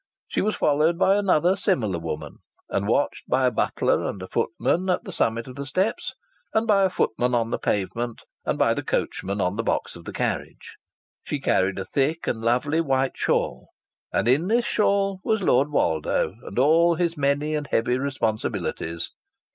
She 0.27 0.41
was 0.41 0.55
followed 0.55 0.97
by 0.97 1.15
another 1.15 1.55
similar 1.55 1.99
woman, 1.99 2.37
and 2.71 2.87
watched 2.87 3.29
by 3.29 3.45
a 3.45 3.51
butler 3.51 4.03
and 4.07 4.19
a 4.23 4.27
footman 4.27 4.89
at 4.89 5.03
the 5.03 5.11
summit 5.11 5.47
of 5.47 5.53
the 5.57 5.67
steps 5.67 6.15
and 6.55 6.65
by 6.65 6.81
a 6.83 6.89
footman 6.89 7.35
on 7.35 7.51
the 7.51 7.59
pavement 7.59 8.23
and 8.43 8.57
by 8.57 8.73
the 8.73 8.81
coachman 8.81 9.39
on 9.39 9.57
the 9.57 9.61
box 9.63 9.95
of 9.95 10.05
the 10.05 10.11
carriage. 10.11 10.75
She 11.21 11.39
carried 11.39 11.77
a 11.77 11.85
thick 11.85 12.25
and 12.25 12.41
lovely 12.41 12.81
white 12.81 13.15
shawl, 13.15 13.67
and 14.11 14.27
in 14.27 14.47
this 14.47 14.65
shawl 14.65 15.19
was 15.23 15.43
Lord 15.43 15.69
Woldo 15.69 16.33
and 16.47 16.57
all 16.57 16.95
his 16.95 17.15
many 17.15 17.53
and 17.53 17.67
heavy 17.67 17.99
responsibilities. 17.99 19.11